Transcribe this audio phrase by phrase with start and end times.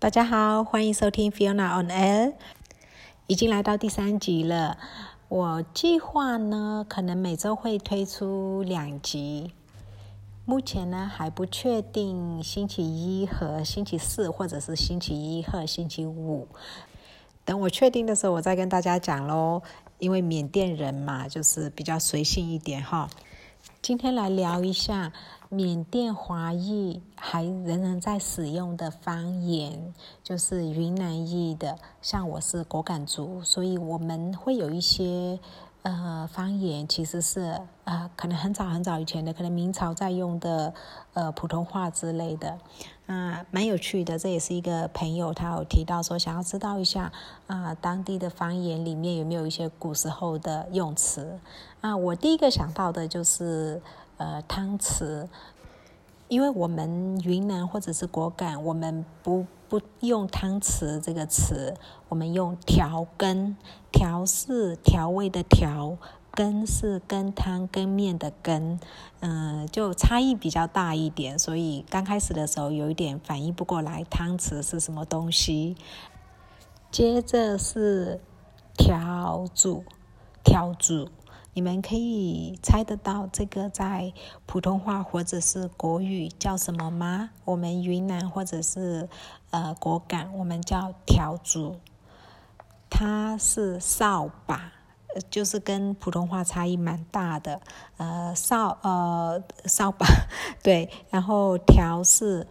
[0.00, 2.32] 大家好，欢迎收听 Fiona on Air，
[3.26, 4.78] 已经来到第三集了。
[5.28, 9.52] 我计划呢，可能每周会推出两集。
[10.46, 16.48] 目前呢还不确定星期一和星期四，或者是星期一和星期五。
[17.44, 19.60] 等我确定的时候，我再跟大家讲喽。
[19.98, 23.10] 因为缅甸人嘛，就是比较随性一点哈。
[23.82, 25.12] 今天来聊一下
[25.52, 29.92] 缅甸华裔还仍然在使用的方言，
[30.22, 31.76] 就是云南裔的。
[32.00, 35.38] 像我是果敢族，所以我们会有一些。
[35.82, 40.74] 呃，方言其实是呃，可能很早很早以前的，可能明朝在用的
[41.14, 42.58] 呃普通话之类的，
[43.06, 44.18] 啊，蛮有趣的。
[44.18, 47.10] 这也是一个朋友，他有提到说，想要知道一下
[47.46, 51.38] 啊，当地的方言里面有没有一些古时候的用词
[51.80, 51.96] 啊。
[51.96, 53.80] 我第一个想到的就是
[54.18, 55.26] 呃汤匙，
[56.28, 59.46] 因为我们云南或者是果敢，我们不。
[59.70, 61.76] 不用汤匙这个词，
[62.08, 63.56] 我们用调羹。
[63.92, 65.96] 调是调味的调，
[66.32, 68.80] 羹是羹汤羹面的羹，
[69.20, 71.38] 嗯，就差异比较大一点。
[71.38, 75.76] 所以刚开始的时候有一点反应不过来，汤匙是什么东西。
[76.90, 78.20] 接着是
[78.76, 79.84] 调煮，
[80.42, 81.08] 调煮。
[81.52, 84.12] 你们可以猜得到这个在
[84.46, 87.30] 普通话或者是国语叫什么吗？
[87.44, 89.08] 我们云南或者是
[89.50, 91.76] 呃果敢，我们叫条竹，
[92.88, 94.72] 它是扫把，
[95.28, 97.60] 就是跟普通话差异蛮大的。
[97.96, 100.06] 呃，扫呃扫把，
[100.62, 102.46] 对，然后条是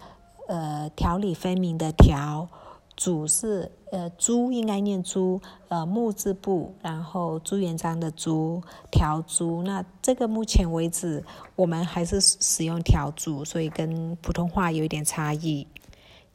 [0.48, 2.50] 呃条理分明的条。
[2.96, 9.64] 主是呃朱应该念朱呃木字部，然后朱元璋的朱条朱。
[9.64, 11.24] 那这个目前为止
[11.56, 15.66] 我们还是使用条竹，所以跟普通话有一点差异。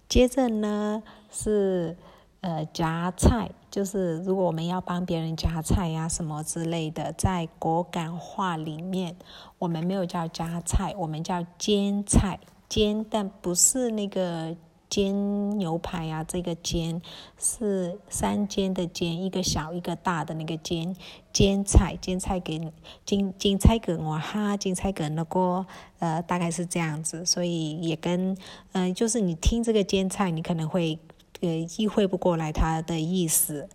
[0.09, 1.97] 接着呢是
[2.41, 9.17] 呃夹菜，就是如果我们要帮别人夹菜呀什么之类的，在果敢话里面
[9.59, 14.57] 我们没有叫夹菜，我们叫煎菜煎，但不是那个。
[14.89, 17.03] 煎牛排啊，这个煎
[17.39, 20.95] 是三煎的煎，一个小一个大的那个煎。
[21.33, 22.73] 煎菜，煎菜给
[23.05, 25.67] 煎煎菜给我哈，煎菜给那个
[25.99, 27.27] 呃，大概是这样子。
[27.27, 28.37] 所以也跟
[28.73, 30.97] 嗯，就是你听这个煎菜，你可能会
[31.41, 33.69] 呃意会不过来它的意思。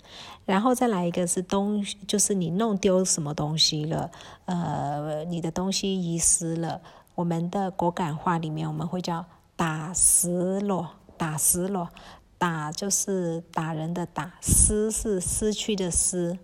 [0.46, 4.10] 然后再来一个是东，就是你弄丢什么东西了，
[4.46, 6.82] 呃，你的东西遗失了。
[7.16, 9.26] 我们的果敢话里面，我们会叫
[9.58, 10.99] 打失了。
[11.20, 11.90] 打失了，
[12.38, 16.40] 打就是打人的打，失是失去的失，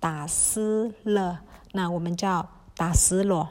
[0.00, 1.42] 打失了，
[1.72, 3.50] 那我们叫打失了，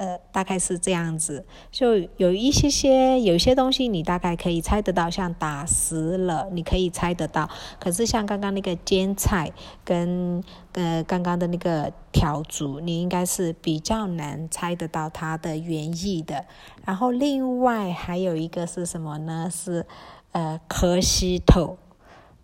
[0.00, 9.52] 呃，大概是这样子，就有一些些，有些东西你大概可以猜得到，像打湿了，你可以猜得到，可是像刚刚那个煎菜
[9.84, 16.46] 跟呃刚刚的那个条竹，你应该是比较难猜得到它的原意的。
[16.86, 19.50] 然后另外还有一个是什么呢？
[19.52, 19.84] 是
[20.32, 21.76] 呃，磕西头，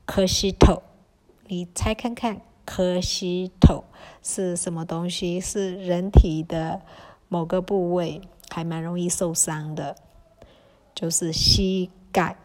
[0.04, 0.82] 磕西头，
[1.46, 3.84] 你猜看看，磕西头
[4.22, 5.40] 是什么东西？
[5.40, 6.82] 是人体的
[7.28, 8.20] 某个部位，
[8.50, 9.96] 还蛮容易受伤的，
[10.94, 12.36] 就是膝盖。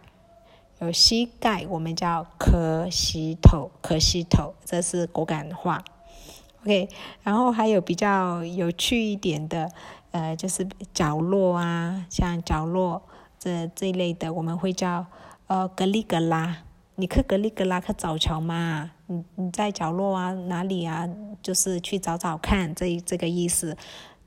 [0.79, 5.83] 有膝盖，我们叫磕膝头，磕膝头，这是果敢话。
[6.63, 6.89] OK，
[7.23, 9.71] 然后还有比较有趣一点的。
[10.11, 13.01] 呃，就是角落啊，像角落
[13.39, 15.05] 这这一类的，我们会叫
[15.47, 16.63] 呃格里格拉。
[16.95, 18.91] 你去格里格拉去找球嘛？
[19.07, 21.07] 你你在角落啊，哪里啊？
[21.41, 23.77] 就是去找找看，这这个意思。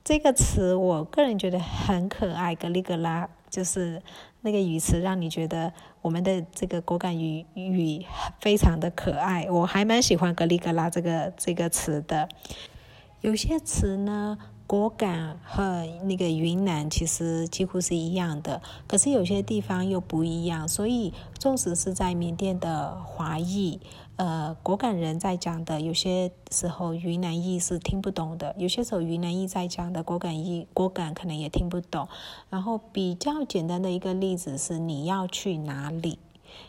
[0.05, 3.99] 这个词我个人觉得很可爱，格里格拉就是
[4.41, 5.73] 那个语词，让你觉得
[6.03, 8.05] 我们的这个果敢语语
[8.39, 9.49] 非常的可爱。
[9.49, 12.29] 我还蛮喜欢格里格拉这个这个词的。
[13.21, 14.37] 有些词呢。
[14.67, 20.67] 果敢和那个云南其实几乎是一样的，可是有些地方又不一样。
[20.67, 23.79] 所以，纵使是在缅甸的华裔，
[24.17, 32.07] 呃，果敢人在讲的，有些时候云南裔是听不懂的；有些时候云南裔在讲的，果敢裔果敢可能也听不懂。
[32.49, 36.19] 然后，比较简单的一个例子是：你要去哪里？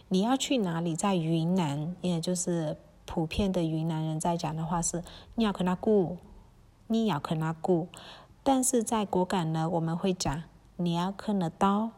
[0.08, 0.96] 你要去哪里？
[0.96, 5.04] 在云南，也就是普遍的云南人在讲的话是：
[5.36, 6.16] 你要去哪顾？
[6.88, 7.88] 你要啃那骨，
[8.42, 10.44] 但是在果敢呢，我们会讲
[10.76, 11.90] 你要去哪刀，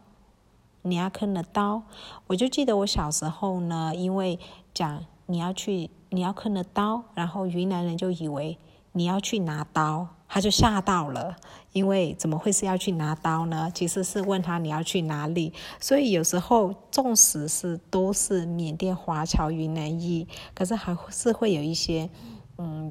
[0.82, 1.82] 你要去哪刀。
[2.28, 4.38] 我就记得我小时候呢，因为
[4.72, 8.56] 讲你要去，你要啃的刀，然后云南人就以为
[8.92, 11.36] 你要去拿刀，他就吓到了，
[11.72, 13.70] 因为怎么会是要去拿刀呢？
[13.74, 15.52] 其实是问他你要去哪里。
[15.78, 22.08] 所以有时候，纵使是都是缅甸华侨云南裔，可是还是会有一些
[22.56, 22.90] 嗯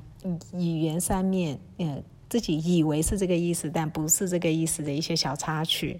[0.53, 5.99] 语言上面嗯自己以为是这个意思，但不是这个意思的一些小插曲。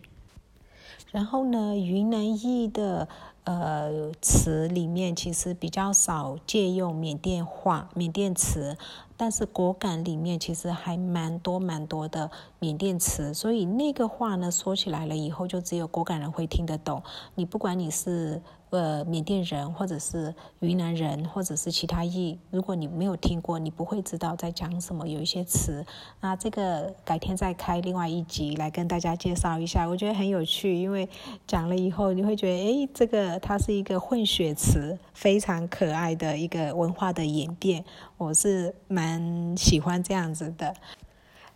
[1.11, 3.07] 然后呢，云南裔的
[3.47, 8.77] 呃词里面其实比较少借用缅甸话、缅甸词，
[9.17, 12.29] 但是果敢里面其实还蛮多蛮多的
[12.59, 17.01] 缅甸词，所以那个话呢说起来了以后，就只有果敢人会听得懂。
[17.35, 18.41] 你不管你是。
[18.69, 25.07] 呃，缅甸人，或者是云南人，或者是其他裔，如果你没有听过，你不会知道在讲什么。
[25.07, 25.85] 有一些词，
[26.19, 31.07] 那这个改天再开另外一集来跟大家介绍一下，我觉得很有趣，因为
[31.47, 37.85] 讲了以后你会觉得，诶，这个它是一个混血词，非常可爱的一个文化的演变，
[38.17, 39.06] 我是蛮
[39.55, 40.75] 喜欢这样子的。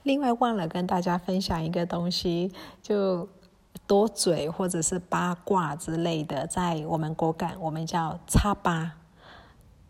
[0.04, 2.52] 另外忘了跟大家分享一个东西，
[2.82, 3.28] 就。
[3.88, 8.94] 多嘴或者是八卦之类的，在我们果敢，我们叫插八，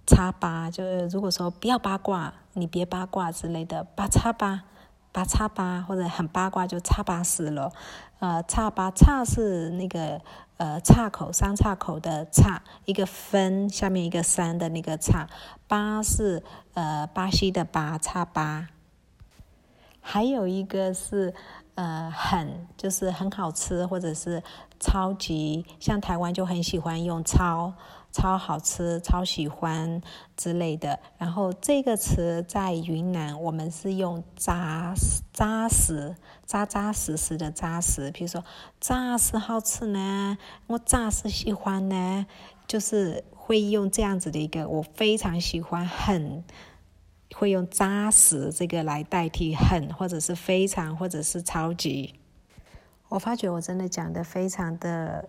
[0.08, 4.64] 插八就是如果说不要八卦，你别八卦之类的，八叉八，
[5.12, 7.72] 八叉八或者很八卦就叉八死了。
[8.20, 10.22] 呃，叉八叉是那个
[10.58, 15.28] 呃叉口三叉口的叉，一个分下面一个三的那个叉，
[15.68, 16.44] 八是
[16.74, 18.68] 呃巴西的八叉八，
[20.00, 21.34] 还有一个是。
[21.76, 24.44] 呃，很就是很好吃，或者是
[24.80, 27.74] 超级像台湾就很喜欢用超
[28.12, 30.02] 超好吃、超喜欢
[30.36, 31.00] 之类的。
[31.18, 36.16] 然后这个词在云南，我们是用扎实扎实、
[36.46, 38.12] 扎扎实实的扎实。
[38.12, 38.44] 比如说，
[38.80, 40.38] 扎实好吃呢，
[40.68, 42.26] 我扎实喜欢呢，
[42.68, 46.44] 就是会用这样子的一个，我非常喜欢很。
[47.36, 52.20] 会用扎实这个来代替很，或者是非常，或者是超级。
[53.10, 55.28] 我发觉我真的讲的非常的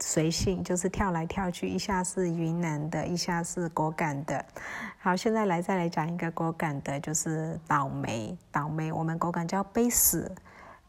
[0.00, 4.44] 随性，就是跳来跳去，一下是云南的，一下是果敢的。
[4.98, 8.36] 好，现在来再来讲一个果敢的，就是倒霉。
[8.50, 10.30] 倒霉，我们果敢叫背死，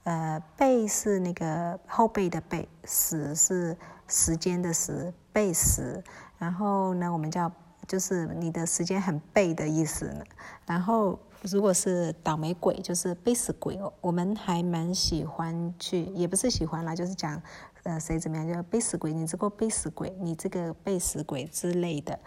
[0.03, 3.75] 呃，背是那个后背的背，死是
[4.07, 6.03] 时间的时，背死。
[6.38, 7.51] 然后呢，我们叫。
[7.89, 10.24] 就是你的时间很背的意思呢。
[10.68, 13.91] 然后，如果是倒霉鬼，就是背死鬼哦。
[14.00, 17.41] 我们还蛮喜欢去，也不是喜欢啦，就是讲，
[17.81, 22.19] 呃，谁怎么样就背死鬼，你这个背死鬼，你这个背死鬼之类的。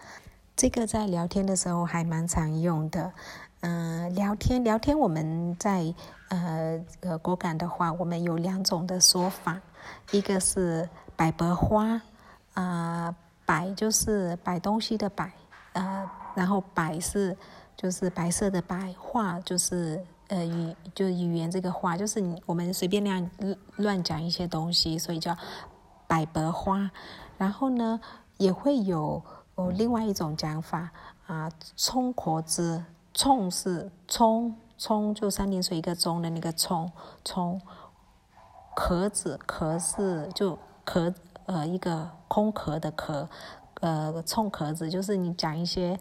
[0.57, 3.13] 这个在聊天的时候还蛮常用的。
[3.61, 5.95] 嗯，聊天聊天，我们在
[6.27, 9.61] 呃呃果敢的话，我们有两种的说法，
[10.11, 12.01] 一个是摆白花，
[12.55, 13.15] 啊，
[13.45, 15.31] 摆就是摆东西的摆。
[15.73, 17.35] 呃，然后白是
[17.75, 23.29] 就是白色的白话，就是呃语就是语言这个话，就是你我们随便那样
[23.77, 25.35] 乱讲一些东西，所以叫
[26.07, 26.89] 百白花。
[27.37, 27.99] 然后呢，
[28.37, 29.21] 也会有
[29.55, 30.91] 哦另外一种讲法
[31.25, 36.91] 啊，葱壳子，葱是葱葱，就三点水一个钟的那个葱
[37.25, 37.59] 葱，
[38.75, 41.13] 壳子壳是就壳
[41.47, 43.27] 呃一个空壳的壳。
[43.83, 45.99] 呃，冲壳子就是你讲一些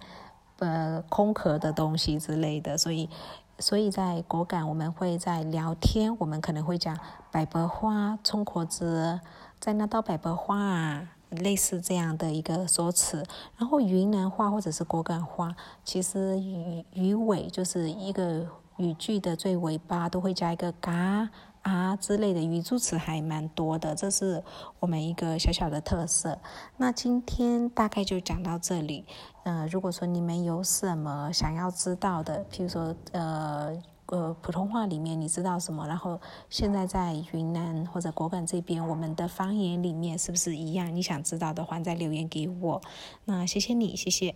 [0.61, 3.11] 呃空壳的东西之类的，所以
[3.58, 6.96] 所以在果敢我们会在聊天，我们可能会讲
[7.32, 9.19] 百合花冲壳子，
[9.58, 13.25] 在那道百合花啊，类似这样的一个说辞。
[13.58, 15.52] 然后云南话或者是果敢话，
[15.83, 21.28] 其实语语尾就是一个语句的最尾巴都会加一个嘎。
[21.62, 24.42] 啊之类的语助词还蛮多的，这是
[24.81, 26.38] 我们一个小小的特色。
[26.76, 29.04] 那今天大概就讲到这里。
[29.45, 33.76] 嗯，如果说你们有什么想要知道的，譬如说呃
[34.07, 40.95] 呃普通话里面你知道什么，然后现在在云南或者果敢这边，我们的方言里面是不是一样？
[40.95, 42.81] 你想知道的话，再留言给我。
[43.25, 44.35] 那谢谢你，谢谢。